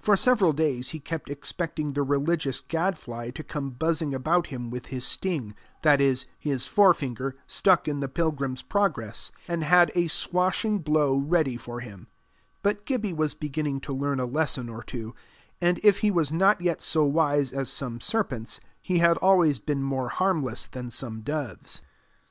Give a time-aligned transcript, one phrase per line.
[0.00, 4.86] For several days he kept expecting the religious gadfly to come buzzing about him with
[4.86, 10.78] his sting, that is, his forefinger, stuck in the Pilgrim's Progress, and had a swashing
[10.78, 12.06] blow ready for him;
[12.62, 15.14] but Gibbie was beginning to learn a lesson or two,
[15.60, 19.82] and if he was not yet so wise as some serpents, he had always been
[19.82, 21.82] more harmless than some doves.